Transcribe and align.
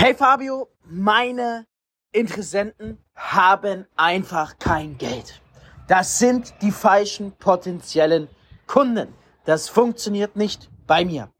Hey 0.00 0.14
Fabio, 0.14 0.68
meine 0.84 1.66
Interessenten 2.12 3.04
haben 3.16 3.84
einfach 3.96 4.56
kein 4.60 4.96
Geld. 4.96 5.42
Das 5.88 6.20
sind 6.20 6.54
die 6.62 6.70
falschen 6.70 7.32
potenziellen 7.32 8.28
Kunden. 8.68 9.12
Das 9.44 9.68
funktioniert 9.68 10.36
nicht 10.36 10.70
bei 10.86 11.04
mir. 11.04 11.32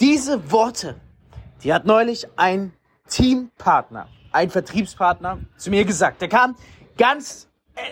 Diese 0.00 0.50
Worte, 0.50 0.98
die 1.62 1.74
hat 1.74 1.84
neulich 1.84 2.28
ein 2.36 2.72
Teampartner, 3.10 4.08
ein 4.32 4.48
Vertriebspartner 4.48 5.40
zu 5.58 5.68
mir 5.68 5.84
gesagt. 5.84 6.22
Der 6.22 6.30
kam 6.30 6.56
ganz 6.96 7.46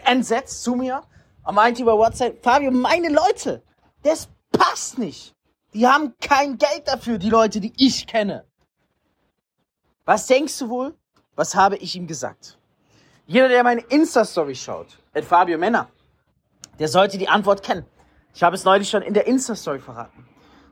entsetzt 0.06 0.62
zu 0.62 0.76
mir 0.76 1.02
und 1.44 1.56
meinte 1.56 1.82
über 1.82 1.98
WhatsApp, 1.98 2.42
Fabio, 2.42 2.70
meine 2.70 3.10
Leute, 3.10 3.62
das 4.02 4.30
passt 4.50 4.96
nicht. 4.96 5.36
Die 5.74 5.86
haben 5.86 6.14
kein 6.22 6.56
Geld 6.56 6.88
dafür, 6.88 7.18
die 7.18 7.28
Leute, 7.28 7.60
die 7.60 7.74
ich 7.76 8.06
kenne. 8.06 8.49
Was 10.10 10.26
denkst 10.26 10.58
du 10.58 10.68
wohl? 10.68 10.98
Was 11.36 11.54
habe 11.54 11.76
ich 11.76 11.94
ihm 11.94 12.08
gesagt? 12.08 12.58
Jeder, 13.26 13.46
der 13.46 13.62
meine 13.62 13.82
Insta-Story 13.82 14.56
schaut, 14.56 14.98
at 15.14 15.24
Fabio 15.24 15.56
Männer, 15.56 15.88
der 16.80 16.88
sollte 16.88 17.16
die 17.16 17.28
Antwort 17.28 17.62
kennen. 17.62 17.86
Ich 18.34 18.42
habe 18.42 18.56
es 18.56 18.64
neulich 18.64 18.90
schon 18.90 19.02
in 19.02 19.14
der 19.14 19.28
Insta-Story 19.28 19.78
verraten. 19.78 20.26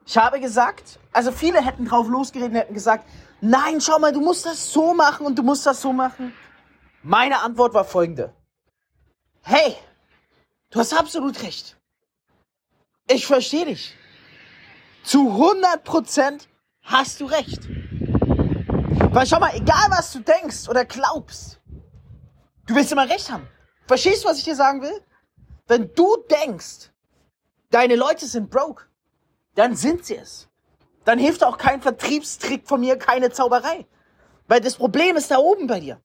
Ich 0.05 0.19
habe 0.19 0.41
gesagt, 0.41 0.99
also 1.13 1.31
viele 1.31 1.65
hätten 1.65 1.85
drauf 1.85 2.09
losgeredet 2.09 2.53
hätten 2.53 2.75
gesagt, 2.75 3.05
nein, 3.41 3.81
schau 3.81 4.01
mal, 4.01 4.13
du 4.13 4.21
musst 4.21 4.45
das 4.45 4.73
so 4.73 4.93
machen 4.93 5.25
und 5.25 5.39
du 5.39 5.45
musst 5.45 5.65
das 5.65 5.81
so 5.81 5.93
machen. 5.93 6.33
Meine 7.05 7.41
Antwort 7.41 7.75
war 7.75 7.85
folgende. 7.85 8.35
Hey, 9.43 9.77
du 10.71 10.81
hast 10.81 10.93
absolut 10.93 11.41
recht. 11.45 11.77
Ich 13.09 13.25
verstehe 13.25 13.67
dich. 13.67 13.95
Zu 15.05 15.31
100% 15.31 16.41
hast 16.83 17.21
du 17.21 17.27
recht. 17.27 17.69
Weil 19.19 19.27
schau 19.27 19.41
mal, 19.41 19.53
egal 19.53 19.91
was 19.91 20.13
du 20.13 20.21
denkst 20.21 20.69
oder 20.69 20.85
glaubst, 20.85 21.61
du 22.69 22.77
willst 22.77 22.93
immer 22.93 23.09
recht 23.09 23.33
haben. 23.33 23.49
Verstehst 23.89 24.23
du, 24.23 24.29
was 24.29 24.39
ich 24.39 24.45
dir 24.45 24.55
sagen 24.55 24.81
will? 24.81 25.03
Wenn 25.67 25.93
du 25.93 26.19
denkst, 26.31 26.93
deine 27.71 27.97
Leute 27.97 28.27
sind 28.27 28.49
broke, 28.49 28.85
dann 29.57 29.75
sind 29.75 30.07
sie 30.07 30.15
es. 30.15 30.47
Dann 31.05 31.19
hilft 31.19 31.43
auch 31.43 31.59
kein 31.59 31.83
Vertriebstrick 31.83 32.69
von 32.69 32.79
mir, 32.79 32.97
keine 32.97 33.33
Zauberei. 33.33 33.89
Weil 34.47 34.61
das 34.61 34.77
Problem 34.77 35.17
ist 35.17 35.33
da 35.33 35.39
oben 35.39 35.67
bei 35.67 35.81
dir. 35.81 36.01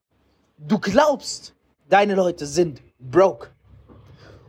Du 0.58 0.80
glaubst, 0.80 1.54
deine 1.90 2.16
Leute 2.16 2.48
sind 2.48 2.82
broke. 2.98 3.52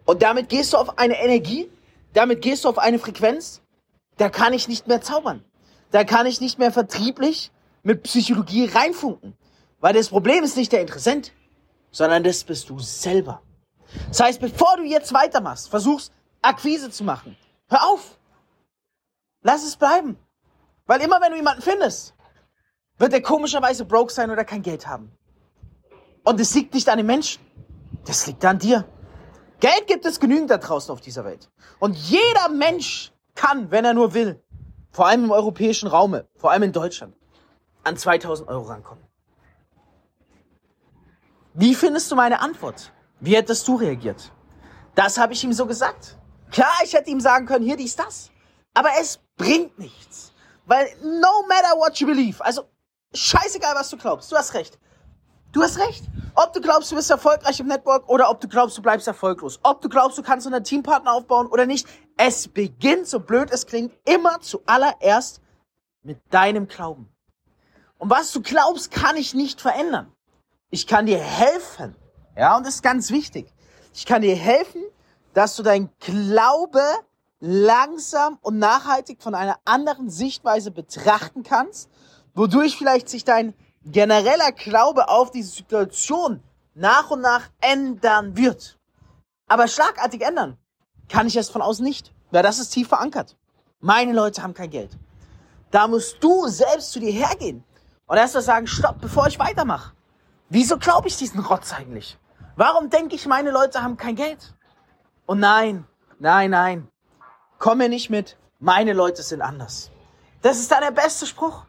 Und 0.07 0.23
damit 0.23 0.49
gehst 0.49 0.73
du 0.73 0.79
auf 0.79 0.97
eine 0.99 1.23
Energie, 1.23 1.71
damit 2.15 2.41
gehst 2.41 2.65
du 2.65 2.71
auf 2.71 2.79
eine 2.79 2.99
Frequenz, 2.99 3.61
da 4.17 4.31
kann 4.31 4.55
ich 4.55 4.69
nicht 4.69 4.89
mehr 4.89 5.03
zaubern. 5.03 5.45
Da 5.91 6.05
kann 6.05 6.25
ich 6.25 6.41
nicht 6.41 6.59
mehr 6.59 6.73
vertrieblich 6.73 7.51
mit 7.85 8.03
Psychologie 8.03 8.67
reinfunken. 8.67 9.37
Weil 9.81 9.95
das 9.95 10.09
Problem 10.09 10.43
ist 10.43 10.57
nicht 10.57 10.73
der 10.73 10.81
Interessent, 10.81 11.33
sondern 11.91 12.25
das 12.25 12.43
bist 12.43 12.69
du 12.69 12.79
selber. 12.81 13.43
Das 14.09 14.21
heißt, 14.21 14.41
bevor 14.41 14.77
du 14.77 14.83
jetzt 14.83 15.13
weitermachst, 15.13 15.69
versuchst 15.69 16.13
Akquise 16.43 16.91
zu 16.91 17.05
machen, 17.05 17.37
hör 17.69 17.87
auf. 17.87 18.19
Lass 19.43 19.65
es 19.65 19.77
bleiben. 19.77 20.19
Weil 20.87 21.01
immer 21.03 21.21
wenn 21.21 21.31
du 21.31 21.37
jemanden 21.37 21.63
findest, 21.63 22.15
wird 22.99 23.13
er 23.13 23.23
komischerweise 23.23 23.85
broke 23.85 24.13
sein 24.13 24.31
oder 24.31 24.45
kein 24.45 24.63
Geld 24.63 24.87
haben. 24.87 25.13
Und 26.25 26.41
es 26.41 26.55
liegt 26.55 26.75
nicht 26.75 26.89
an 26.89 26.97
den 26.97 27.07
Menschen. 27.07 27.43
Das 28.07 28.27
liegt 28.27 28.45
an 28.45 28.59
dir. 28.59 28.87
Geld 29.61 29.87
gibt 29.87 30.05
es 30.05 30.21
genügend 30.21 30.51
da 30.51 30.59
draußen 30.59 30.93
auf 30.93 31.01
dieser 31.01 31.25
Welt. 31.25 31.51
Und 31.79 31.97
jeder 31.97 32.49
Mensch 32.49 33.13
kann, 33.35 33.71
wenn 33.71 33.85
er 33.85 33.95
nur 33.95 34.15
will, 34.15 34.43
vor 34.91 35.07
allem 35.07 35.25
im 35.25 35.31
europäischen 35.31 35.89
Raume, 35.89 36.27
vor 36.37 36.51
allem 36.51 36.65
in 36.65 36.73
Deutschland, 36.73 37.15
an 37.85 37.97
2000 37.97 38.49
Euro 38.49 38.65
rankommen. 38.65 39.05
Wie 41.55 41.75
findest 41.75 42.11
du 42.11 42.17
meine 42.17 42.41
Antwort? 42.41 42.93
Wie 43.21 43.37
hättest 43.37 43.67
du 43.69 43.77
reagiert? 43.77 44.33
Das 44.95 45.19
habe 45.19 45.33
ich 45.33 45.45
ihm 45.45 45.53
so 45.53 45.67
gesagt. 45.67 46.19
Klar, 46.51 46.73
ich 46.85 46.93
hätte 46.95 47.11
ihm 47.11 47.21
sagen 47.21 47.47
können, 47.47 47.65
hier 47.65 47.77
dies, 47.77 47.97
das. 47.97 48.31
Aber 48.75 48.91
es 49.01 49.21
bringt 49.37 49.79
nichts. 49.79 50.33
Weil 50.67 50.89
no 51.03 51.47
matter 51.49 51.77
what 51.79 51.97
you 51.99 52.07
believe, 52.07 52.45
also 52.45 52.65
scheißegal, 53.13 53.75
was 53.75 53.91
du 53.91 53.97
glaubst, 53.97 54.31
du 54.33 54.37
hast 54.37 54.55
recht. 54.55 54.79
Du 55.53 55.63
hast 55.63 55.79
recht. 55.79 56.05
Ob 56.35 56.53
du 56.53 56.61
glaubst, 56.61 56.91
du 56.91 56.97
bist 56.97 57.11
erfolgreich 57.11 57.61
im 57.61 57.69
Network 57.69 58.09
oder 58.09 58.29
ob 58.29 58.41
du 58.41 58.49
glaubst, 58.49 58.77
du 58.77 58.83
bleibst 58.83 59.07
erfolglos. 59.07 59.61
Ob 59.63 59.81
du 59.81 59.89
glaubst, 59.89 60.19
du 60.19 60.23
kannst 60.23 60.49
einen 60.49 60.65
Teampartner 60.65 61.13
aufbauen 61.13 61.47
oder 61.47 61.65
nicht. 61.65 61.87
Es 62.17 62.49
beginnt, 62.49 63.07
so 63.07 63.21
blöd 63.21 63.53
es 63.53 63.65
klingt, 63.65 63.95
immer 64.05 64.41
zuallererst 64.41 65.41
mit 66.03 66.19
deinem 66.31 66.67
Glauben. 66.67 67.14
Und 68.05 68.11
was 68.11 68.33
du 68.33 68.43
glaubst, 68.43 68.91
kann 68.91 69.17
ich 69.17 69.33
nicht 69.33 69.63
verändern. 69.63 70.13
Ich 70.69 70.87
kann 70.87 71.07
dir 71.07 71.19
helfen. 71.19 71.97
Ja, 72.37 72.55
und 72.55 72.67
das 72.67 72.75
ist 72.75 72.83
ganz 72.83 73.11
wichtig. 73.11 73.47
Ich 73.95 74.05
kann 74.05 74.21
dir 74.21 74.37
helfen, 74.37 74.83
dass 75.33 75.57
du 75.57 75.63
dein 75.63 75.89
Glaube 76.01 76.83
langsam 77.41 78.39
und 78.43 78.59
nachhaltig 78.59 79.23
von 79.23 79.35
einer 79.35 79.59
anderen 79.65 80.11
Sichtweise 80.11 80.71
betrachten 80.71 81.45
kannst, 81.45 81.89
wodurch 82.35 82.77
vielleicht 82.77 83.09
sich 83.09 83.25
dein 83.25 83.55
genereller 83.87 84.53
Glaube 84.53 85.09
auf 85.09 85.31
diese 85.31 85.53
Situation 85.53 86.43
nach 86.75 87.11
und 87.11 87.23
nach 87.23 87.49
ändern 87.63 88.37
wird. 88.37 88.79
Aber 89.47 89.67
schlagartig 89.67 90.21
ändern 90.21 90.59
kann 91.09 91.27
ich 91.27 91.37
es 91.37 91.49
von 91.49 91.63
außen 91.63 91.83
nicht, 91.83 92.13
weil 92.31 92.43
das 92.43 92.59
ist 92.59 92.69
tief 92.69 92.89
verankert. 92.89 93.39
Meine 93.81 94.13
Leute 94.13 94.43
haben 94.43 94.53
kein 94.53 94.69
Geld. 94.69 94.91
Da 95.71 95.89
musst 95.89 96.23
du 96.23 96.49
selbst 96.49 96.93
zu 96.93 97.01
dir 97.01 97.11
hergehen 97.11 97.65
und 98.07 98.17
erst 98.17 98.35
mal 98.35 98.43
sagen, 98.43 98.67
stopp, 98.67 99.01
bevor 99.01 99.27
ich 99.27 99.39
weitermache. 99.39 99.93
Wieso 100.49 100.79
glaube 100.79 101.09
ich 101.09 101.17
diesen 101.17 101.41
Rotz 101.41 101.73
eigentlich? 101.73 102.19
Warum 102.57 102.91
denke 102.91 103.15
ich, 103.15 103.27
meine 103.27 103.51
Leute 103.51 103.83
haben 103.83 103.97
kein 103.97 104.15
Geld? 104.15 104.55
Und 105.27 105.41
nein, 105.41 105.87
nein, 106.19 106.51
nein, 106.51 106.89
komm 107.59 107.79
mir 107.79 107.89
nicht 107.89 108.11
mit, 108.11 108.37
meine 108.59 108.93
Leute 108.93 109.23
sind 109.23 109.43
anders. 109.43 109.91
Das 110.43 110.59
ist 110.59 110.71
dann 110.71 110.83
der 110.83 110.91
beste 110.91 111.27
Spruch. 111.27 111.65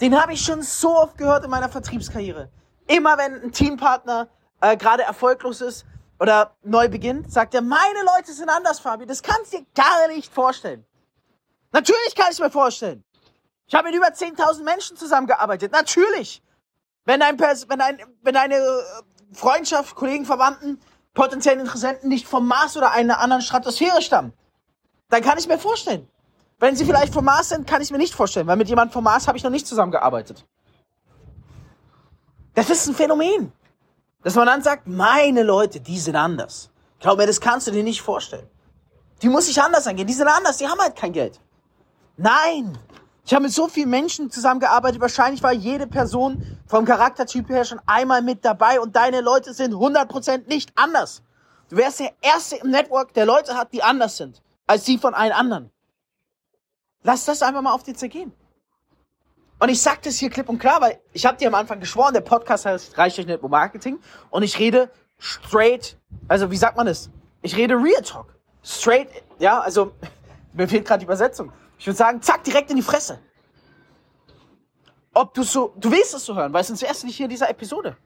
Den 0.00 0.20
habe 0.20 0.32
ich 0.32 0.44
schon 0.44 0.62
so 0.62 0.96
oft 0.96 1.16
gehört 1.16 1.44
in 1.44 1.50
meiner 1.50 1.68
Vertriebskarriere. 1.68 2.50
Immer 2.86 3.16
wenn 3.18 3.42
ein 3.42 3.52
Teampartner 3.52 4.28
äh, 4.60 4.76
gerade 4.76 5.04
erfolglos 5.04 5.60
ist 5.60 5.86
oder 6.18 6.56
neu 6.62 6.88
beginnt, 6.88 7.32
sagt 7.32 7.54
er, 7.54 7.62
meine 7.62 8.02
Leute 8.16 8.32
sind 8.32 8.50
anders, 8.50 8.80
Fabi. 8.80 9.06
Das 9.06 9.22
kannst 9.22 9.52
du 9.52 9.58
dir 9.58 9.66
gar 9.74 10.08
nicht 10.08 10.32
vorstellen. 10.32 10.84
Natürlich 11.72 12.14
kann 12.16 12.32
ich 12.32 12.40
mir 12.40 12.50
vorstellen. 12.50 13.04
Ich 13.70 13.74
habe 13.76 13.88
mit 13.88 13.96
über 13.96 14.08
10.000 14.08 14.64
Menschen 14.64 14.96
zusammengearbeitet. 14.96 15.70
Natürlich. 15.70 16.42
Wenn, 17.04 17.22
ein 17.22 17.38
wenn, 17.38 17.80
ein, 17.80 17.98
wenn 18.20 18.36
eine 18.36 18.56
äh, 18.56 18.82
Freundschaft, 19.32 19.94
Kollegen, 19.94 20.26
Verwandten, 20.26 20.80
potenziellen 21.14 21.60
Interessenten 21.60 22.08
nicht 22.08 22.26
vom 22.26 22.48
Mars 22.48 22.76
oder 22.76 22.90
einer 22.90 23.20
anderen 23.20 23.42
Stratosphäre 23.42 24.02
stammen, 24.02 24.32
dann 25.08 25.22
kann 25.22 25.38
ich 25.38 25.46
mir 25.46 25.56
vorstellen. 25.56 26.08
Wenn 26.58 26.74
sie 26.74 26.84
vielleicht 26.84 27.14
vom 27.14 27.24
Mars 27.24 27.50
sind, 27.50 27.64
kann 27.68 27.80
ich 27.80 27.92
mir 27.92 27.98
nicht 27.98 28.12
vorstellen, 28.12 28.48
weil 28.48 28.56
mit 28.56 28.68
jemandem 28.68 28.92
vom 28.92 29.04
Mars 29.04 29.28
habe 29.28 29.38
ich 29.38 29.44
noch 29.44 29.50
nicht 29.50 29.68
zusammengearbeitet. 29.68 30.44
Das 32.54 32.68
ist 32.70 32.88
ein 32.88 32.94
Phänomen. 32.96 33.52
Dass 34.24 34.34
man 34.34 34.46
dann 34.46 34.62
sagt, 34.62 34.88
meine 34.88 35.44
Leute, 35.44 35.80
die 35.80 35.98
sind 36.00 36.16
anders. 36.16 36.70
Glaub 36.98 37.18
mir, 37.18 37.26
das 37.26 37.40
kannst 37.40 37.68
du 37.68 37.70
dir 37.70 37.84
nicht 37.84 38.02
vorstellen. 38.02 38.48
Die 39.22 39.28
muss 39.28 39.46
sich 39.46 39.62
anders 39.62 39.86
angehen. 39.86 40.08
Die 40.08 40.12
sind 40.12 40.26
anders, 40.26 40.56
die 40.56 40.66
haben 40.66 40.80
halt 40.80 40.96
kein 40.96 41.12
Geld. 41.12 41.40
Nein. 42.16 42.76
Ich 43.24 43.34
habe 43.34 43.44
mit 43.44 43.52
so 43.52 43.68
vielen 43.68 43.90
Menschen 43.90 44.30
zusammengearbeitet. 44.30 45.00
Wahrscheinlich 45.00 45.42
war 45.42 45.52
jede 45.52 45.86
Person 45.86 46.58
vom 46.66 46.84
Charaktertyp 46.84 47.48
her 47.48 47.64
schon 47.64 47.80
einmal 47.86 48.22
mit 48.22 48.44
dabei 48.44 48.80
und 48.80 48.96
deine 48.96 49.20
Leute 49.20 49.54
sind 49.54 49.74
100% 49.74 50.48
nicht 50.48 50.72
anders. 50.74 51.22
Du 51.68 51.76
wärst 51.76 52.00
der 52.00 52.12
Erste 52.20 52.56
im 52.56 52.70
Network, 52.70 53.14
der 53.14 53.26
Leute 53.26 53.56
hat, 53.56 53.72
die 53.72 53.82
anders 53.82 54.16
sind, 54.16 54.42
als 54.66 54.84
die 54.84 54.98
von 54.98 55.14
allen 55.14 55.32
anderen. 55.32 55.70
Lass 57.02 57.24
das 57.24 57.42
einfach 57.42 57.62
mal 57.62 57.72
auf 57.72 57.82
dir 57.82 57.94
zergehen. 57.94 58.32
Und 59.60 59.68
ich 59.68 59.80
sag 59.80 60.02
das 60.02 60.16
hier 60.16 60.30
klipp 60.30 60.48
und 60.48 60.58
klar, 60.58 60.80
weil 60.80 60.98
ich 61.12 61.26
habe 61.26 61.36
dir 61.36 61.48
am 61.48 61.54
Anfang 61.54 61.80
geschworen, 61.80 62.14
der 62.14 62.22
Podcast 62.22 62.64
heißt 62.64 62.96
Reich 62.96 63.14
durch 63.14 63.26
Network 63.26 63.50
Marketing 63.50 63.98
und 64.30 64.42
ich 64.42 64.58
rede 64.58 64.90
straight, 65.18 65.98
also 66.28 66.50
wie 66.50 66.56
sagt 66.56 66.76
man 66.76 66.86
das? 66.86 67.10
Ich 67.42 67.54
rede 67.56 67.74
Real 67.74 68.02
Talk. 68.02 68.34
Straight, 68.64 69.08
ja, 69.38 69.60
also 69.60 69.92
mir 70.54 70.66
fehlt 70.66 70.86
gerade 70.86 71.00
die 71.00 71.04
Übersetzung. 71.04 71.52
Ich 71.80 71.86
würde 71.86 71.96
sagen, 71.96 72.20
zack, 72.20 72.44
direkt 72.44 72.68
in 72.68 72.76
die 72.76 72.82
Fresse. 72.82 73.18
Ob 75.14 75.32
du 75.32 75.42
so, 75.42 75.72
du 75.78 75.90
willst 75.90 76.12
es 76.12 76.26
so 76.26 76.36
hören, 76.36 76.52
weil 76.52 76.62
sonst 76.62 76.82
wärst 76.82 77.02
du 77.02 77.06
nicht 77.06 77.16
hier 77.16 77.24
in 77.24 77.30
dieser 77.30 77.48
Episode. 77.48 77.96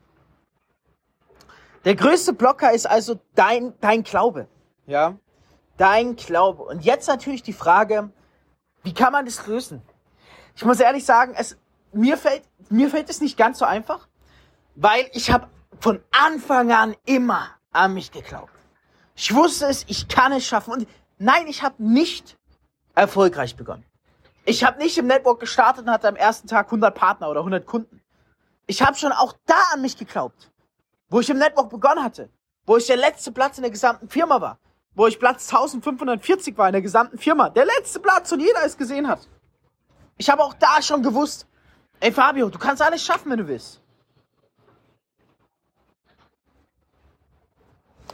Der 1.85 1.97
größte 1.97 2.35
Blocker 2.35 2.71
ist 2.71 2.87
also 2.87 3.21
dein, 3.35 3.75
dein 3.81 4.05
Glaube. 4.05 4.47
Ja? 4.87 5.19
Dein 5.77 6.15
Glaube. 6.15 6.63
Und 6.63 6.85
jetzt 6.85 7.09
natürlich 7.09 7.43
die 7.43 7.53
Frage, 7.53 8.13
wie 8.85 8.95
kann 8.95 9.11
man 9.11 9.27
das 9.27 9.45
lösen? 9.49 9.83
Ich 10.55 10.65
muss 10.65 10.79
ehrlich 10.79 11.05
sagen, 11.05 11.35
es, 11.37 11.59
mir, 11.93 12.17
fällt, 12.17 12.45
mir 12.71 12.89
fällt 12.89 13.11
es 13.11 13.21
nicht 13.21 13.37
ganz 13.37 13.59
so 13.59 13.65
einfach, 13.65 14.07
weil 14.77 15.11
ich 15.15 15.33
habe 15.33 15.49
von 15.81 16.01
Anfang 16.13 16.71
an 16.71 16.95
immer 17.07 17.51
an 17.73 17.95
mich 17.95 18.13
geglaubt. 18.13 18.53
Ich 19.17 19.35
wusste 19.35 19.67
es, 19.67 19.85
ich 19.89 20.07
kann 20.07 20.31
es 20.31 20.47
schaffen. 20.47 20.73
Und 20.73 20.89
nein, 21.19 21.49
ich 21.49 21.65
habe 21.65 21.83
nicht 21.83 22.39
erfolgreich 22.95 23.57
begonnen. 23.57 23.85
Ich 24.45 24.63
habe 24.65 24.79
nicht 24.79 24.99
im 24.99 25.07
Network 25.07 25.41
gestartet 25.41 25.87
und 25.87 25.91
hatte 25.91 26.09
am 26.09 26.17
ersten 26.17 26.49
Tag 26.49 26.67
100 26.67 26.95
Partner 26.95 27.31
oder 27.31 27.41
100 27.41 27.67
Kunden. 27.67 28.03
Ich 28.67 28.83
habe 28.83 28.97
schon 28.97 29.13
auch 29.13 29.35
da 29.47 29.59
an 29.73 29.83
mich 29.83 29.97
geglaubt, 29.97 30.51
wo 31.09 31.21
ich 31.21 31.31
im 31.31 31.39
Network 31.39 31.71
begonnen 31.71 32.05
hatte, 32.05 32.31
wo 32.67 32.77
ich 32.77 32.87
der 32.87 32.97
letzte 32.97 33.33
Platz 33.33 33.59
in 33.59 33.63
der 33.63 33.71
gesamten 33.71 34.09
Firma 34.09 34.41
war, 34.41 34.59
wo 34.95 35.07
ich 35.07 35.19
Platz 35.19 35.49
1540 35.53 36.57
war 36.59 36.69
in 36.69 36.73
der 36.73 36.83
gesamten 36.83 37.19
Firma, 37.19 37.51
der 37.51 37.65
letzte 37.65 38.01
Platz 38.01 38.31
und 38.33 38.41
jeder 38.41 38.65
es 38.65 38.77
gesehen 38.77 39.09
hat. 39.09 39.29
Ich 40.17 40.31
habe 40.31 40.43
auch 40.43 40.55
da 40.55 40.81
schon 40.81 41.03
gewusst, 41.03 41.47
ey 42.01 42.13
Fabio, 42.13 42.49
du 42.49 42.59
kannst 42.59 42.83
alles 42.83 43.03
schaffen, 43.05 43.31
wenn 43.31 43.39
du 43.39 43.49
willst. 43.49 43.81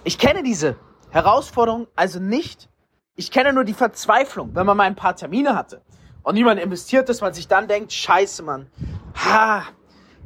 Ich 0.02 0.18
kenne 0.18 0.42
diese 0.42 0.76
Herausforderung 1.10 1.86
also 1.94 2.20
nicht. 2.20 2.69
Ich 3.20 3.30
kenne 3.30 3.52
nur 3.52 3.64
die 3.64 3.74
Verzweiflung, 3.74 4.54
wenn 4.54 4.64
man 4.64 4.78
mal 4.78 4.84
ein 4.84 4.96
paar 4.96 5.14
Termine 5.14 5.54
hatte 5.54 5.82
und 6.22 6.36
niemand 6.36 6.58
investiert, 6.58 7.06
dass 7.10 7.20
man 7.20 7.34
sich 7.34 7.48
dann 7.48 7.68
denkt, 7.68 7.92
scheiße, 7.92 8.42
Mann, 8.42 8.68
ha, 9.14 9.64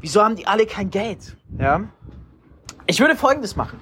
wieso 0.00 0.22
haben 0.22 0.36
die 0.36 0.46
alle 0.46 0.64
kein 0.64 0.90
Geld? 0.90 1.36
Ja? 1.58 1.80
Ich 2.86 3.00
würde 3.00 3.16
Folgendes 3.16 3.56
machen. 3.56 3.80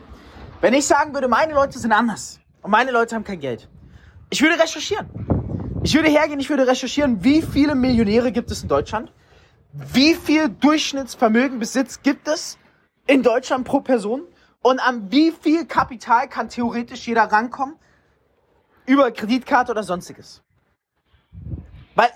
Wenn 0.62 0.72
ich 0.72 0.86
sagen 0.86 1.12
würde, 1.12 1.28
meine 1.28 1.52
Leute 1.52 1.78
sind 1.78 1.92
anders 1.92 2.40
und 2.62 2.70
meine 2.70 2.90
Leute 2.90 3.14
haben 3.14 3.22
kein 3.22 3.38
Geld. 3.38 3.68
Ich 4.30 4.40
würde 4.40 4.58
recherchieren. 4.58 5.10
Ich 5.82 5.94
würde 5.94 6.08
hergehen, 6.08 6.40
ich 6.40 6.48
würde 6.48 6.66
recherchieren, 6.66 7.22
wie 7.22 7.42
viele 7.42 7.74
Millionäre 7.74 8.32
gibt 8.32 8.50
es 8.50 8.62
in 8.62 8.70
Deutschland? 8.70 9.12
Wie 9.74 10.14
viel 10.14 10.48
Durchschnittsvermögen 10.48 11.58
Besitz 11.58 12.00
gibt 12.00 12.28
es 12.28 12.56
in 13.06 13.22
Deutschland 13.22 13.66
pro 13.66 13.80
Person? 13.80 14.22
Und 14.62 14.80
an 14.80 15.12
wie 15.12 15.32
viel 15.32 15.66
Kapital 15.66 16.30
kann 16.30 16.48
theoretisch 16.48 17.06
jeder 17.06 17.24
rankommen? 17.24 17.76
Über 18.92 19.10
Kreditkarte 19.10 19.72
oder 19.72 19.82
sonstiges. 19.82 20.42
Weil 21.94 22.10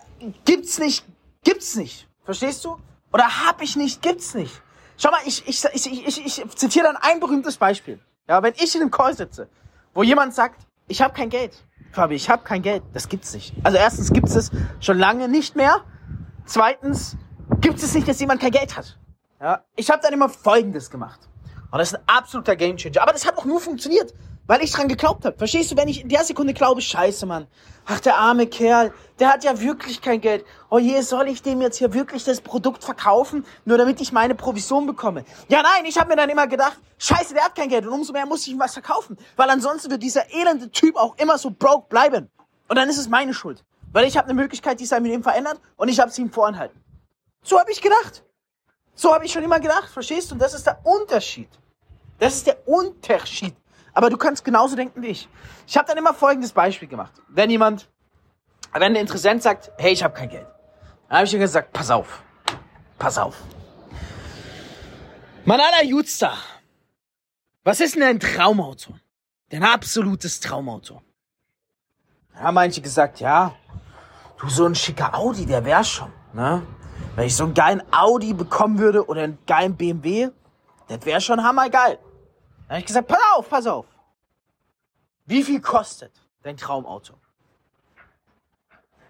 gibt's 0.44 0.78
nicht, 0.78 1.06
gibt's 1.43 1.75
nicht. 1.75 2.06
Verstehst 2.23 2.67
du? 2.67 2.76
Oder 3.14 3.46
hab 3.46 3.62
ich 3.62 3.76
nicht, 3.76 4.02
gibt's 4.02 4.34
nicht. 4.34 4.61
Schau 4.99 5.11
mal, 5.11 5.20
ich, 5.25 5.49
ich, 5.49 5.64
ich, 5.73 6.06
ich, 6.06 6.26
ich, 6.26 6.56
zitiere 6.56 6.84
dann 6.84 6.99
ein 7.00 7.19
berühmtes 7.19 7.56
Beispiel. 7.56 7.99
Ja, 8.28 8.43
wenn 8.43 8.52
ich 8.58 8.75
in 8.75 8.82
einem 8.82 8.90
Call 8.90 9.17
sitze, 9.17 9.49
wo 9.94 10.02
jemand 10.02 10.34
sagt, 10.34 10.67
ich 10.87 11.00
habe 11.00 11.14
kein 11.14 11.31
Geld. 11.31 11.64
Fabi, 11.93 12.14
ich 12.14 12.28
habe 12.28 12.44
kein 12.44 12.61
Geld. 12.61 12.82
Das 12.93 13.08
gibt's 13.08 13.32
nicht. 13.32 13.55
Also 13.62 13.78
erstens 13.78 14.12
gibt's 14.12 14.34
es 14.34 14.50
schon 14.81 14.99
lange 14.99 15.28
nicht 15.28 15.56
mehr. 15.56 15.82
Zweitens 16.44 17.17
gibt 17.62 17.82
es 17.82 17.94
nicht, 17.94 18.06
dass 18.06 18.20
jemand 18.20 18.43
kein 18.43 18.50
Geld 18.50 18.76
hat. 18.76 18.99
Ja, 19.40 19.64
ich 19.76 19.90
habe 19.90 20.02
dann 20.02 20.12
immer 20.12 20.28
Folgendes 20.28 20.90
gemacht. 20.90 21.20
Und 21.70 21.78
das 21.78 21.93
ist 21.93 22.00
ein 22.00 22.05
absoluter 22.06 22.55
Gamechanger. 22.55 23.00
Aber 23.00 23.14
das 23.14 23.26
hat 23.26 23.38
auch 23.38 23.46
nur 23.46 23.61
funktioniert, 23.61 24.12
weil 24.46 24.62
ich 24.62 24.72
dran 24.72 24.88
geglaubt 24.88 25.25
habe. 25.25 25.37
Verstehst 25.37 25.70
du, 25.70 25.76
wenn 25.76 25.88
ich 25.88 26.02
in 26.02 26.08
der 26.08 26.25
Sekunde 26.25 26.54
glaube, 26.54 26.81
scheiße, 26.81 27.26
Mann. 27.26 27.46
Ach, 27.84 28.00
der 28.00 28.16
arme 28.16 28.46
Kerl, 28.46 28.93
der 29.19 29.32
hat 29.32 29.44
ja 29.44 29.60
wirklich 29.60 30.00
kein 30.00 30.20
Geld. 30.20 30.44
Oh 30.70 30.78
je, 30.78 31.00
soll 31.02 31.28
ich 31.28 31.43
dem 31.43 31.60
jetzt 31.60 31.78
hier 31.78 31.93
wirklich 31.94 32.25
das 32.25 32.40
Produkt 32.40 32.82
verkaufen, 32.82 33.44
nur 33.64 33.78
damit 33.78 34.00
ich 34.00 34.12
meine 34.12 34.34
Provision 34.34 34.87
bekomme? 34.87 35.25
Ja, 35.48 35.62
nein, 35.62 35.84
ich 35.84 35.98
habe 35.98 36.08
mir 36.08 36.16
dann 36.16 36.28
immer 36.28 36.46
gedacht, 36.46 36.78
scheiße, 36.98 37.34
der 37.34 37.44
hat 37.44 37.54
kein 37.54 37.69
Geld 37.69 37.87
und 37.87 37.93
umso 37.93 38.12
mehr 38.12 38.26
muss 38.26 38.43
ich 38.43 38.52
ihm 38.52 38.58
was 38.58 38.72
verkaufen. 38.72 39.16
Weil 39.37 39.50
ansonsten 39.50 39.90
wird 39.90 40.02
dieser 40.02 40.32
elende 40.34 40.70
Typ 40.70 40.96
auch 40.96 41.16
immer 41.19 41.38
so 41.38 41.50
broke 41.50 41.88
bleiben. 41.88 42.28
Und 42.69 42.76
dann 42.76 42.88
ist 42.88 42.99
es 42.99 43.08
meine 43.08 43.34
Schuld. 43.34 43.64
Weil 43.92 44.06
ich 44.06 44.16
habe 44.16 44.28
eine 44.28 44.34
Möglichkeit, 44.34 44.81
die 44.81 44.87
sein 44.87 45.04
Leben 45.04 45.22
verändert 45.22 45.60
und 45.76 45.88
ich 45.88 46.00
habe 46.00 46.10
es 46.10 46.19
ihm 46.19 46.31
vorenthalten. 46.31 46.82
So 47.42 47.58
habe 47.58 47.70
ich 47.70 47.81
gedacht. 47.81 48.25
So 48.94 49.14
habe 49.14 49.25
ich 49.25 49.32
schon 49.32 49.44
immer 49.44 49.60
gedacht, 49.60 49.88
verstehst 49.88 50.31
du? 50.31 50.34
Und 50.34 50.42
das 50.42 50.54
ist 50.54 50.66
der 50.66 50.81
Unterschied. 50.84 51.49
Das 52.19 52.34
ist 52.34 52.46
der 52.46 52.66
Unterschied. 52.66 53.54
Aber 53.96 54.10
du 54.10 54.19
kannst 54.19 54.44
genauso 54.44 54.76
denken 54.76 55.00
wie 55.00 55.06
ich. 55.06 55.26
Ich 55.66 55.75
habe 55.78 55.88
dann 55.88 55.96
immer 55.96 56.12
folgendes 56.12 56.52
Beispiel 56.52 56.87
gemacht. 56.87 57.14
Wenn 57.28 57.48
jemand, 57.48 57.88
wenn 58.75 58.93
der 58.93 59.00
Interessent 59.00 59.43
sagt, 59.43 59.72
hey, 59.78 59.90
ich 59.90 60.04
habe 60.04 60.12
kein 60.12 60.28
Geld, 60.28 60.46
dann 61.08 61.16
habe 61.16 61.26
ich 61.26 61.32
ihm 61.32 61.40
gesagt, 61.40 61.72
pass 61.72 61.90
auf, 61.90 62.22
pass 62.98 63.16
auf. 63.16 63.34
Manala 65.46 65.82
Jutsta, 65.82 66.34
was 67.64 67.81
ist 67.81 67.94
denn 67.94 68.02
dein 68.02 68.20
Traumauto? 68.20 68.93
Dein 69.48 69.64
absolutes 69.64 70.40
Traumauto. 70.40 71.00
Da 72.34 72.40
haben 72.40 72.54
manche 72.56 72.82
gesagt, 72.82 73.20
ja, 73.20 73.54
du 74.38 74.50
so 74.50 74.66
ein 74.66 74.75
schicker 74.75 75.14
Audi, 75.14 75.46
der 75.46 75.64
wär 75.64 75.82
schon, 75.82 76.12
ne? 76.34 76.66
Wenn 77.14 77.28
ich 77.28 77.34
so 77.34 77.44
einen 77.44 77.54
geilen 77.54 77.82
Audi 77.94 78.34
bekommen 78.34 78.78
würde 78.78 79.06
oder 79.06 79.22
einen 79.22 79.38
geilen 79.46 79.75
BMW, 79.75 80.28
das 80.88 81.06
wäre 81.06 81.22
schon 81.22 81.42
hammergeil. 81.42 81.99
Dann 82.68 82.76
habe 82.76 82.80
ich 82.80 82.86
gesagt, 82.86 83.08
pass 83.08 83.20
auf, 83.34 83.48
pass 83.48 83.66
auf. 83.66 83.86
Wie 85.26 85.42
viel 85.42 85.60
kostet 85.60 86.12
dein 86.42 86.56
Traumauto? 86.56 87.14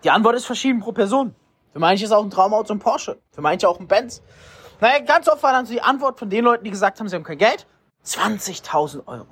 Die 0.04 0.10
Antwort 0.10 0.36
ist 0.36 0.46
verschieden 0.46 0.80
pro 0.80 0.92
Person. 0.92 1.34
Für 1.72 1.78
manche 1.78 2.04
ist 2.04 2.12
auch 2.12 2.22
ein 2.22 2.30
Traumauto 2.30 2.72
ein 2.72 2.78
Porsche, 2.78 3.20
für 3.32 3.40
manche 3.40 3.68
auch 3.68 3.80
ein 3.80 3.86
Benz. 3.86 4.22
Naja, 4.80 5.00
ganz 5.00 5.28
oft 5.28 5.42
war 5.42 5.52
dann 5.52 5.66
so 5.66 5.72
die 5.72 5.80
Antwort 5.80 6.18
von 6.18 6.30
den 6.30 6.44
Leuten, 6.44 6.64
die 6.64 6.70
gesagt 6.70 7.00
haben, 7.00 7.08
sie 7.08 7.16
haben 7.16 7.24
kein 7.24 7.38
Geld, 7.38 7.66
20.000 8.04 9.06
Euro. 9.06 9.26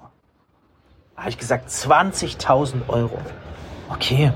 Da 1.15 1.21
habe 1.21 1.31
ich 1.31 1.39
gesagt, 1.39 1.69
20.000 1.69 2.89
Euro. 2.89 3.19
Okay. 3.91 4.33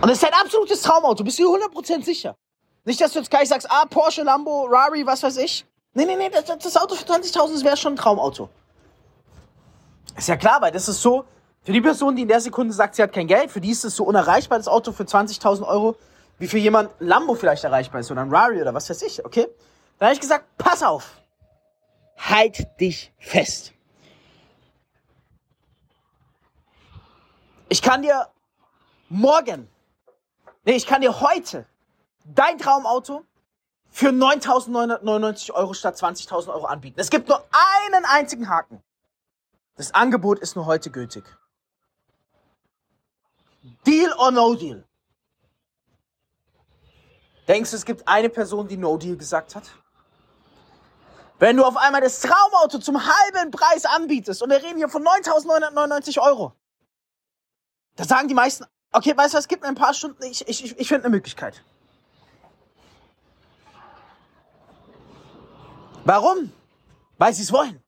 Und 0.00 0.08
das 0.08 0.18
ist 0.18 0.22
dein 0.22 0.34
absolutes 0.34 0.82
Traumauto, 0.82 1.24
bist 1.24 1.38
du 1.38 1.54
100% 1.54 2.04
sicher? 2.04 2.36
Nicht, 2.84 3.00
dass 3.00 3.12
du 3.12 3.18
jetzt 3.18 3.30
gleich 3.30 3.48
sagst, 3.48 3.70
ah, 3.70 3.84
Porsche, 3.86 4.22
Lambo, 4.22 4.66
Rari, 4.66 5.04
was 5.04 5.22
weiß 5.22 5.38
ich. 5.38 5.66
Nee, 5.94 6.04
nee, 6.04 6.16
nee, 6.16 6.30
das, 6.30 6.44
das 6.44 6.76
Auto 6.76 6.94
für 6.94 7.04
20.000, 7.04 7.52
das 7.52 7.64
wäre 7.64 7.76
schon 7.76 7.94
ein 7.94 7.96
Traumauto. 7.96 8.48
Ist 10.18 10.26
ja 10.26 10.36
klar, 10.36 10.60
weil 10.60 10.72
das 10.72 10.88
ist 10.88 11.00
so, 11.00 11.24
für 11.62 11.70
die 11.72 11.80
Person, 11.80 12.16
die 12.16 12.22
in 12.22 12.28
der 12.28 12.40
Sekunde 12.40 12.74
sagt, 12.74 12.96
sie 12.96 13.02
hat 13.04 13.12
kein 13.12 13.28
Geld, 13.28 13.52
für 13.52 13.60
die 13.60 13.70
ist 13.70 13.84
es 13.84 13.94
so 13.94 14.02
unerreichbar, 14.02 14.58
das 14.58 14.66
Auto 14.66 14.90
für 14.90 15.04
20.000 15.04 15.64
Euro, 15.64 15.96
wie 16.38 16.48
für 16.48 16.58
jemand 16.58 16.90
Lambo 16.98 17.36
vielleicht 17.36 17.62
erreichbar 17.62 18.00
ist 18.00 18.10
oder 18.10 18.22
ein 18.22 18.34
Rari 18.34 18.60
oder 18.60 18.74
was 18.74 18.90
weiß 18.90 19.02
ich, 19.02 19.24
okay? 19.24 19.46
Dann 19.98 20.08
habe 20.08 20.14
ich 20.14 20.20
gesagt, 20.20 20.44
pass 20.58 20.82
auf, 20.82 21.18
halt 22.16 22.66
dich 22.80 23.12
fest. 23.18 23.72
Ich 27.68 27.80
kann 27.80 28.02
dir 28.02 28.26
morgen, 29.08 29.68
nee, 30.64 30.74
ich 30.74 30.86
kann 30.86 31.00
dir 31.00 31.20
heute 31.20 31.64
dein 32.24 32.58
Traumauto 32.58 33.24
für 33.88 34.08
9.999 34.08 35.52
Euro 35.52 35.74
statt 35.74 35.94
20.000 35.94 36.48
Euro 36.48 36.66
anbieten. 36.66 36.98
Es 36.98 37.10
gibt 37.10 37.28
nur 37.28 37.44
einen 37.52 38.04
einzigen 38.04 38.48
Haken. 38.48 38.82
Das 39.78 39.94
Angebot 39.94 40.40
ist 40.40 40.56
nur 40.56 40.66
heute 40.66 40.90
gültig. 40.90 41.24
Deal 43.86 44.12
or 44.18 44.32
no 44.32 44.56
deal? 44.56 44.84
Denkst 47.46 47.70
du, 47.70 47.76
es 47.76 47.84
gibt 47.84 48.06
eine 48.08 48.28
Person, 48.28 48.66
die 48.66 48.76
no 48.76 48.98
deal 48.98 49.16
gesagt 49.16 49.54
hat? 49.54 49.70
Wenn 51.38 51.56
du 51.56 51.64
auf 51.64 51.76
einmal 51.76 52.00
das 52.00 52.20
Traumauto 52.20 52.78
zum 52.78 53.00
halben 53.00 53.52
Preis 53.52 53.84
anbietest, 53.84 54.42
und 54.42 54.50
wir 54.50 54.60
reden 54.60 54.78
hier 54.78 54.88
von 54.88 55.04
9.999 55.04 56.20
Euro, 56.20 56.52
da 57.94 58.02
sagen 58.02 58.26
die 58.26 58.34
meisten, 58.34 58.66
okay, 58.90 59.16
weißt 59.16 59.34
du 59.34 59.38
was, 59.38 59.46
gib 59.46 59.62
mir 59.62 59.68
ein 59.68 59.76
paar 59.76 59.94
Stunden, 59.94 60.24
ich, 60.24 60.46
ich, 60.48 60.76
ich 60.76 60.88
finde 60.88 61.04
eine 61.04 61.14
Möglichkeit. 61.14 61.62
Warum? 66.04 66.52
Weil 67.16 67.32
sie 67.32 67.42
es 67.42 67.52
wollen. 67.52 67.80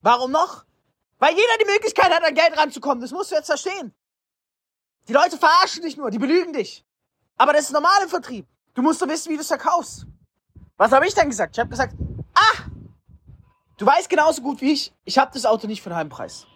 Warum 0.00 0.30
noch? 0.30 0.64
Weil 1.18 1.34
jeder 1.34 1.58
die 1.60 1.70
Möglichkeit 1.70 2.12
hat, 2.12 2.24
an 2.24 2.34
Geld 2.34 2.56
ranzukommen. 2.56 3.00
Das 3.00 3.12
musst 3.12 3.30
du 3.30 3.34
jetzt 3.34 3.46
verstehen. 3.46 3.94
Die 5.08 5.12
Leute 5.12 5.36
verarschen 5.36 5.82
dich 5.82 5.96
nur, 5.96 6.10
die 6.10 6.18
belügen 6.18 6.52
dich. 6.52 6.84
Aber 7.36 7.52
das 7.52 7.62
ist 7.62 7.72
normal 7.72 8.02
im 8.02 8.08
Vertrieb. 8.08 8.46
Du 8.74 8.82
musst 8.82 9.00
doch 9.02 9.08
wissen, 9.08 9.30
wie 9.30 9.36
du 9.36 9.42
es 9.42 9.48
verkaufst. 9.48 10.06
Was 10.76 10.92
habe 10.92 11.06
ich 11.06 11.14
dann 11.14 11.28
gesagt? 11.28 11.56
Ich 11.56 11.60
habe 11.60 11.70
gesagt, 11.70 11.94
ah, 12.34 12.62
du 13.76 13.86
weißt 13.86 14.08
genauso 14.08 14.42
gut 14.42 14.60
wie 14.60 14.72
ich, 14.72 14.92
ich 15.04 15.18
habe 15.18 15.30
das 15.32 15.46
Auto 15.46 15.66
nicht 15.66 15.82
für 15.82 15.90
einen 15.90 15.96
halben 15.96 16.10
Preis. 16.10 16.46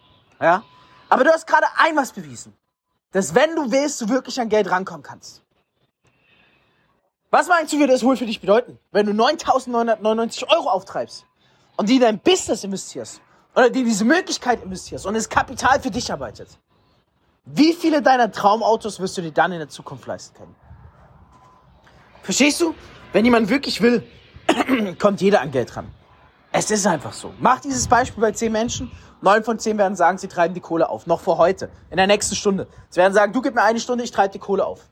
Ja? 0.40 0.64
Aber 1.08 1.24
du 1.24 1.30
hast 1.30 1.46
gerade 1.46 1.66
ein 1.76 1.96
was 1.96 2.12
bewiesen. 2.12 2.56
Dass 3.12 3.34
wenn 3.34 3.54
du 3.54 3.70
willst, 3.70 4.00
du 4.00 4.08
wirklich 4.08 4.40
an 4.40 4.48
Geld 4.48 4.70
rankommen 4.70 5.02
kannst. 5.02 5.42
Was 7.30 7.48
meinst 7.48 7.72
du, 7.72 7.78
würde 7.78 7.92
es 7.92 8.02
wohl 8.02 8.16
für 8.16 8.26
dich 8.26 8.40
bedeuten, 8.40 8.78
wenn 8.90 9.06
du 9.06 9.12
9.999 9.12 10.48
Euro 10.48 10.70
auftreibst 10.70 11.26
und 11.76 11.88
die 11.88 11.96
in 11.96 12.00
dein 12.00 12.18
Business 12.18 12.64
investierst 12.64 13.20
oder 13.54 13.70
die 13.70 13.84
diese 13.84 14.04
Möglichkeit 14.04 14.62
investierst 14.62 15.06
und 15.06 15.14
das 15.14 15.28
Kapital 15.28 15.80
für 15.80 15.90
dich 15.90 16.12
arbeitet? 16.12 16.48
Wie 17.44 17.72
viele 17.72 18.02
deiner 18.02 18.30
Traumautos 18.30 19.00
wirst 19.00 19.16
du 19.16 19.22
dir 19.22 19.32
dann 19.32 19.52
in 19.52 19.58
der 19.58 19.68
Zukunft 19.68 20.06
leisten 20.06 20.36
können? 20.36 20.54
Verstehst 22.22 22.60
du? 22.60 22.74
Wenn 23.12 23.24
jemand 23.24 23.48
wirklich 23.48 23.80
will, 23.80 24.06
kommt 24.98 25.20
jeder 25.20 25.40
an 25.40 25.50
Geld 25.50 25.74
ran. 25.74 25.88
Es 26.52 26.70
ist 26.70 26.86
einfach 26.86 27.12
so. 27.12 27.32
Mach 27.40 27.60
dieses 27.60 27.88
Beispiel 27.88 28.20
bei 28.20 28.32
10 28.32 28.52
Menschen. 28.52 28.90
Neun 29.20 29.42
von 29.42 29.58
zehn 29.58 29.76
werden 29.78 29.96
sagen, 29.96 30.18
sie 30.18 30.28
treiben 30.28 30.54
die 30.54 30.60
Kohle 30.60 30.88
auf. 30.88 31.06
Noch 31.06 31.20
vor 31.20 31.38
heute. 31.38 31.70
In 31.90 31.96
der 31.96 32.06
nächsten 32.06 32.36
Stunde. 32.36 32.68
Sie 32.88 33.00
werden 33.00 33.12
sagen, 33.12 33.32
du 33.32 33.42
gib 33.42 33.54
mir 33.54 33.62
eine 33.62 33.80
Stunde, 33.80 34.04
ich 34.04 34.12
treibe 34.12 34.32
die 34.32 34.38
Kohle 34.38 34.64
auf. 34.64 34.88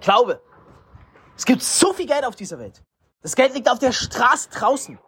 Glaube. 0.00 0.40
Es 1.36 1.44
gibt 1.44 1.62
so 1.62 1.92
viel 1.92 2.06
Geld 2.06 2.24
auf 2.24 2.36
dieser 2.36 2.58
Welt. 2.58 2.82
Das 3.20 3.36
Geld 3.36 3.54
liegt 3.54 3.70
auf 3.70 3.78
der 3.78 3.92
Straße 3.92 4.48
draußen. 4.50 4.98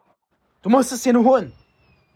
Du 0.65 0.71
musst 0.71 0.93
es 0.93 1.03
dir 1.03 1.13
nur 1.13 1.25
holen. 1.25 1.53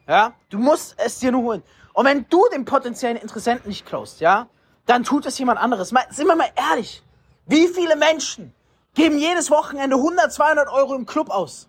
Ja? 0.09 0.33
Du 0.49 0.59
musst 0.59 0.95
es 0.97 1.19
dir 1.19 1.31
nur 1.31 1.43
holen. 1.43 1.63
Und 1.93 2.07
wenn 2.07 2.27
du 2.31 2.43
den 2.51 2.65
potenziellen 2.65 3.19
Interessenten 3.19 3.69
nicht 3.69 3.85
closest, 3.85 4.23
ja, 4.23 4.49
dann 4.87 5.05
tut 5.05 5.27
es 5.27 5.39
jemand 5.39 5.61
anderes. 5.61 5.93
Mal, 5.93 6.07
sind 6.11 6.27
wir 6.27 6.35
mal 6.35 6.49
ehrlich. 6.57 7.03
Wie 7.45 7.69
viele 7.69 7.95
Menschen 7.95 8.55
geben 8.95 9.19
jedes 9.19 9.51
Wochenende 9.51 9.97
100, 9.97 10.33
200 10.33 10.69
Euro 10.71 10.95
im 10.95 11.05
Club 11.05 11.29
aus? 11.29 11.69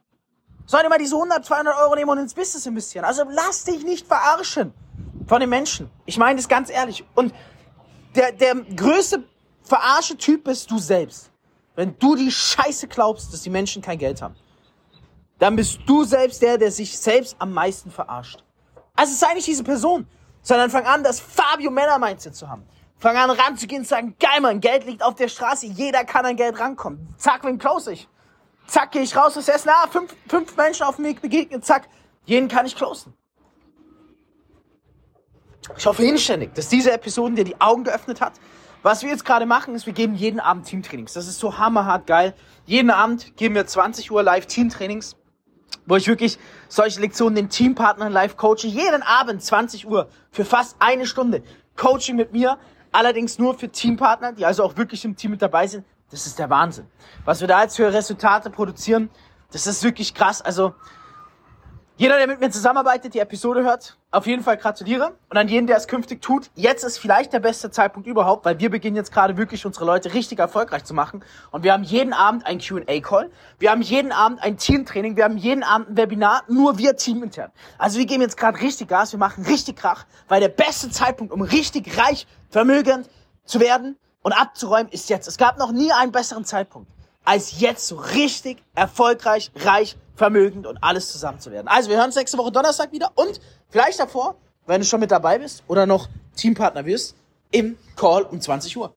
Ihr 0.71 0.87
mal 0.87 0.97
diese 0.97 1.15
100, 1.15 1.43
200 1.43 1.75
Euro 1.79 1.95
nehmen 1.95 2.11
und 2.11 2.19
ins 2.19 2.33
Business 2.33 2.65
investieren? 2.65 3.03
Also 3.03 3.23
lass 3.29 3.65
dich 3.65 3.83
nicht 3.83 4.07
verarschen 4.07 4.73
von 5.27 5.41
den 5.41 5.49
Menschen. 5.49 5.89
Ich 6.05 6.17
meine 6.17 6.37
das 6.37 6.47
ganz 6.47 6.69
ehrlich. 6.69 7.03
Und 7.13 7.33
der, 8.15 8.31
der 8.31 8.55
größte 8.55 9.25
Verarsche-Typ 9.63 10.45
bist 10.45 10.71
du 10.71 10.77
selbst. 10.77 11.29
Wenn 11.75 11.99
du 11.99 12.15
die 12.15 12.31
Scheiße 12.31 12.87
glaubst, 12.87 13.33
dass 13.33 13.41
die 13.41 13.49
Menschen 13.49 13.81
kein 13.81 13.97
Geld 13.97 14.21
haben, 14.21 14.35
dann 15.39 15.55
bist 15.55 15.79
du 15.85 16.03
selbst 16.03 16.41
der, 16.41 16.57
der 16.57 16.71
sich 16.71 16.97
selbst 16.97 17.35
am 17.39 17.53
meisten 17.53 17.89
verarscht. 17.89 18.43
Also 18.95 19.13
sei 19.15 19.33
nicht 19.33 19.47
diese 19.47 19.63
Person, 19.63 20.05
sondern 20.41 20.69
fang 20.69 20.85
an, 20.85 21.03
das 21.03 21.19
Fabio 21.19 21.71
Männer-Mindset 21.71 22.35
zu 22.35 22.49
haben. 22.49 22.63
Fang 22.97 23.15
an 23.15 23.29
ranzugehen 23.29 23.81
und 23.81 23.87
sagen, 23.87 24.15
geil 24.19 24.41
Mann, 24.41 24.59
Geld 24.59 24.85
liegt 24.85 25.01
auf 25.01 25.15
der 25.15 25.29
Straße, 25.29 25.67
jeder 25.67 26.03
kann 26.03 26.25
an 26.25 26.35
Geld 26.35 26.59
rankommen. 26.59 27.07
Zack, 27.17 27.45
wen 27.45 27.57
close 27.57 27.93
ich? 27.93 28.09
Zack, 28.67 28.91
gehe 28.91 29.01
ich 29.01 29.15
raus 29.15 29.37
aus 29.37 29.47
Essen, 29.47 29.69
ah, 29.69 29.87
fünf, 29.89 30.13
fünf 30.27 30.55
Menschen 30.57 30.83
auf 30.83 30.97
dem 30.97 31.05
Weg 31.05 31.21
begegnet, 31.21 31.65
zack, 31.65 31.87
jeden 32.25 32.49
kann 32.49 32.65
ich 32.65 32.75
closen. 32.75 33.13
Ich 35.77 35.85
hoffe 35.85 36.03
inständig, 36.03 36.53
dass 36.55 36.67
diese 36.67 36.91
Episode 36.91 37.35
dir 37.35 37.43
die 37.45 37.61
Augen 37.61 37.83
geöffnet 37.83 38.21
hat. 38.21 38.33
Was 38.81 39.03
wir 39.03 39.09
jetzt 39.09 39.25
gerade 39.25 39.45
machen, 39.45 39.75
ist, 39.75 39.85
wir 39.85 39.93
geben 39.93 40.15
jeden 40.15 40.39
Abend 40.39 40.65
Teamtrainings. 40.65 41.13
Das 41.13 41.27
ist 41.27 41.39
so 41.39 41.57
hammerhart 41.57 42.07
geil. 42.07 42.33
Jeden 42.65 42.91
Abend 42.91 43.35
geben 43.35 43.55
wir 43.55 43.67
20 43.67 44.09
Uhr 44.11 44.23
live 44.23 44.45
Teamtrainings, 44.45 45.15
wo 45.89 45.95
ich 45.95 46.07
wirklich 46.07 46.37
solche 46.69 47.01
Lektionen 47.01 47.35
den 47.35 47.49
Teampartnern 47.49 48.13
live 48.13 48.37
coache. 48.37 48.67
Jeden 48.67 49.01
Abend 49.01 49.43
20 49.43 49.87
Uhr 49.87 50.07
für 50.31 50.45
fast 50.45 50.77
eine 50.79 51.05
Stunde 51.05 51.41
Coaching 51.75 52.15
mit 52.15 52.31
mir. 52.31 52.57
Allerdings 52.91 53.39
nur 53.39 53.57
für 53.57 53.69
Teampartner, 53.69 54.33
die 54.33 54.45
also 54.45 54.63
auch 54.63 54.77
wirklich 54.77 55.03
im 55.03 55.15
Team 55.15 55.31
mit 55.31 55.41
dabei 55.41 55.65
sind. 55.67 55.85
Das 56.11 56.27
ist 56.27 56.37
der 56.37 56.49
Wahnsinn. 56.49 56.85
Was 57.25 57.41
wir 57.41 57.47
da 57.47 57.63
jetzt 57.63 57.75
für 57.75 57.91
Resultate 57.91 58.51
produzieren, 58.51 59.09
das 59.51 59.65
ist 59.65 59.83
wirklich 59.83 60.13
krass. 60.13 60.41
Also 60.41 60.75
jeder, 61.99 62.15
der 62.15 62.27
mit 62.27 62.39
mir 62.39 62.49
zusammenarbeitet, 62.49 63.13
die 63.13 63.19
Episode 63.19 63.61
hört, 63.63 63.97
auf 64.09 64.25
jeden 64.25 64.41
Fall 64.41 64.55
gratuliere. 64.55 65.17
Und 65.29 65.35
an 65.35 65.49
jeden, 65.49 65.67
der 65.67 65.75
es 65.75 65.85
künftig 65.85 66.21
tut, 66.21 66.49
jetzt 66.55 66.85
ist 66.85 66.97
vielleicht 66.97 67.33
der 67.33 67.41
beste 67.41 67.71
Zeitpunkt 67.71 68.07
überhaupt, 68.07 68.45
weil 68.45 68.57
wir 68.57 68.69
beginnen 68.69 68.95
jetzt 68.95 69.11
gerade 69.11 69.35
wirklich 69.35 69.65
unsere 69.65 69.83
Leute 69.83 70.13
richtig 70.13 70.39
erfolgreich 70.39 70.85
zu 70.85 70.93
machen. 70.93 71.25
Und 71.51 71.63
wir 71.63 71.73
haben 71.73 71.83
jeden 71.83 72.13
Abend 72.13 72.45
ein 72.45 72.61
Q&A-Call. 72.61 73.29
Wir 73.57 73.71
haben 73.71 73.81
jeden 73.81 74.13
Abend 74.13 74.41
ein 74.41 74.55
Teamtraining. 74.55 75.17
Wir 75.17 75.25
haben 75.25 75.35
jeden 75.35 75.61
Abend 75.61 75.89
ein 75.89 75.97
Webinar, 75.97 76.43
nur 76.47 76.77
wir 76.77 76.95
teamintern. 76.95 77.51
Also 77.77 77.99
wir 77.99 78.05
geben 78.05 78.21
jetzt 78.21 78.37
gerade 78.37 78.61
richtig 78.61 78.87
Gas. 78.87 79.11
Wir 79.11 79.19
machen 79.19 79.43
richtig 79.43 79.75
Krach, 79.75 80.05
weil 80.29 80.39
der 80.39 80.47
beste 80.47 80.89
Zeitpunkt, 80.89 81.33
um 81.33 81.41
richtig 81.41 81.97
reich, 81.97 82.27
vermögend 82.49 83.09
zu 83.43 83.59
werden 83.59 83.97
und 84.21 84.31
abzuräumen, 84.31 84.89
ist 84.89 85.09
jetzt. 85.09 85.27
Es 85.27 85.37
gab 85.37 85.57
noch 85.57 85.73
nie 85.73 85.91
einen 85.91 86.13
besseren 86.13 86.45
Zeitpunkt 86.45 86.89
als 87.23 87.59
jetzt 87.59 87.87
so 87.87 87.95
richtig 87.95 88.63
erfolgreich, 88.75 89.51
reich, 89.55 89.97
vermögend 90.15 90.67
und 90.67 90.77
alles 90.81 91.11
zusammen 91.11 91.39
zu 91.39 91.51
werden. 91.51 91.67
Also 91.67 91.89
wir 91.89 91.97
hören 91.97 92.07
uns 92.07 92.15
nächste 92.15 92.37
Woche 92.37 92.51
Donnerstag 92.51 92.91
wieder 92.91 93.11
und 93.15 93.39
vielleicht 93.69 93.99
davor, 93.99 94.35
wenn 94.65 94.81
du 94.81 94.87
schon 94.87 94.99
mit 94.99 95.11
dabei 95.11 95.39
bist 95.39 95.63
oder 95.67 95.85
noch 95.85 96.07
Teampartner 96.35 96.85
wirst, 96.85 97.15
im 97.51 97.77
Call 97.95 98.23
um 98.23 98.39
20 98.39 98.77
Uhr. 98.77 98.87